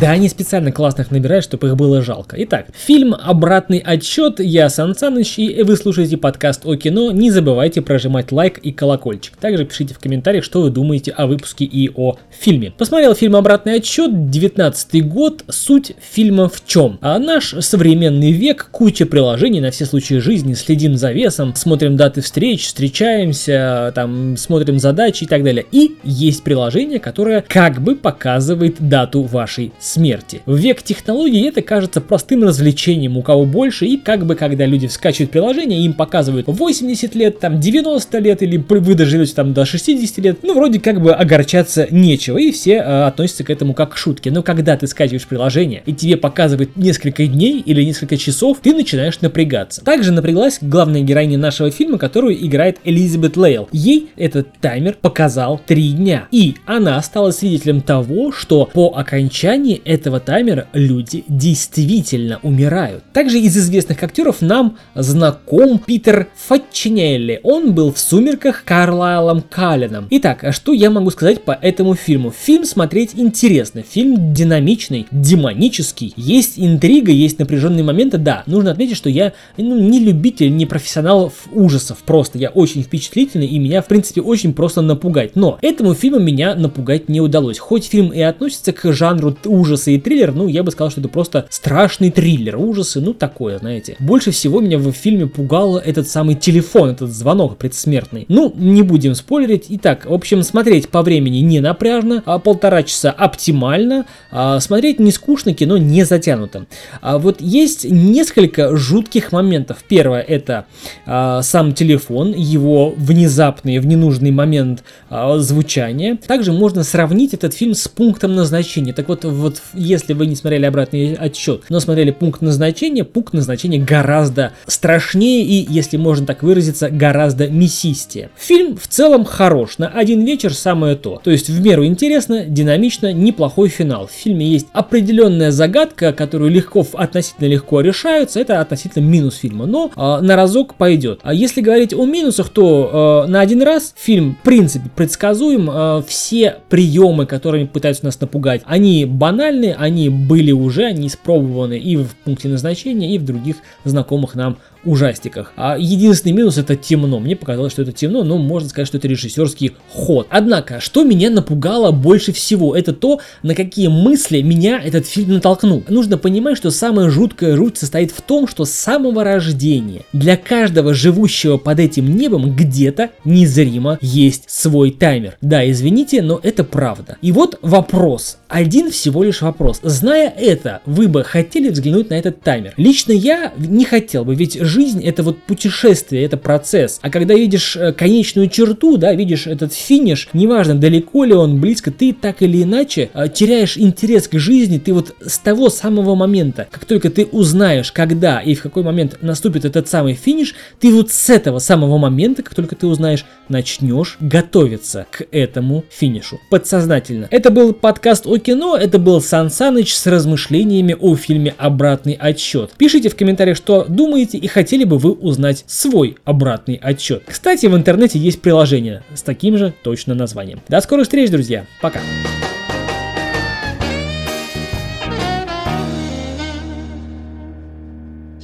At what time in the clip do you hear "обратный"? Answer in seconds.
3.14-3.80, 13.36-13.74, 120.64-121.14, 211.58-212.14, 216.26-216.74